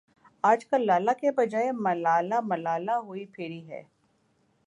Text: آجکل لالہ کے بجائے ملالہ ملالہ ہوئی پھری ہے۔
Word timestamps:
آجکل 0.43 0.85
لالہ 0.85 1.11
کے 1.19 1.31
بجائے 1.31 1.71
ملالہ 1.79 2.39
ملالہ 2.43 2.95
ہوئی 3.05 3.25
پھری 3.25 3.61
ہے۔ 3.69 3.81